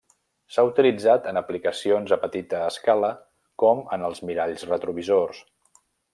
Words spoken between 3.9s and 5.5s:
en els miralls retrovisors.